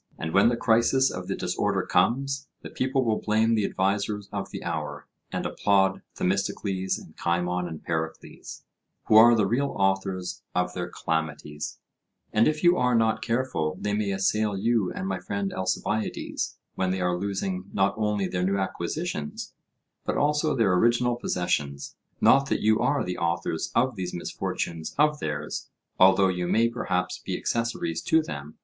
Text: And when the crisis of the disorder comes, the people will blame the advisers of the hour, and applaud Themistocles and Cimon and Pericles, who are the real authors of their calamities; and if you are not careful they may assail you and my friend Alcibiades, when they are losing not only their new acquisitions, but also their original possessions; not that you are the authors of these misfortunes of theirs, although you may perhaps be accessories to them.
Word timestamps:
And 0.17 0.33
when 0.33 0.49
the 0.49 0.57
crisis 0.57 1.11
of 1.11 1.27
the 1.27 1.35
disorder 1.35 1.83
comes, 1.83 2.47
the 2.63 2.71
people 2.71 3.05
will 3.05 3.21
blame 3.21 3.53
the 3.53 3.65
advisers 3.65 4.27
of 4.33 4.49
the 4.49 4.63
hour, 4.63 5.07
and 5.31 5.45
applaud 5.45 6.01
Themistocles 6.15 6.97
and 6.97 7.15
Cimon 7.15 7.67
and 7.67 7.83
Pericles, 7.83 8.63
who 9.05 9.15
are 9.15 9.35
the 9.35 9.45
real 9.45 9.75
authors 9.77 10.41
of 10.55 10.73
their 10.73 10.89
calamities; 10.89 11.77
and 12.33 12.47
if 12.47 12.63
you 12.63 12.77
are 12.77 12.95
not 12.95 13.21
careful 13.21 13.77
they 13.79 13.93
may 13.93 14.11
assail 14.11 14.57
you 14.57 14.91
and 14.91 15.07
my 15.07 15.19
friend 15.19 15.53
Alcibiades, 15.53 16.57
when 16.73 16.89
they 16.89 16.99
are 16.99 17.15
losing 17.15 17.65
not 17.71 17.93
only 17.95 18.27
their 18.27 18.43
new 18.43 18.57
acquisitions, 18.57 19.53
but 20.03 20.17
also 20.17 20.55
their 20.55 20.73
original 20.73 21.15
possessions; 21.15 21.95
not 22.19 22.49
that 22.49 22.61
you 22.61 22.79
are 22.79 23.03
the 23.03 23.19
authors 23.19 23.71
of 23.75 23.95
these 23.95 24.15
misfortunes 24.15 24.95
of 24.97 25.19
theirs, 25.19 25.69
although 25.99 26.27
you 26.27 26.47
may 26.47 26.67
perhaps 26.69 27.19
be 27.19 27.37
accessories 27.37 28.01
to 28.01 28.23
them. 28.23 28.57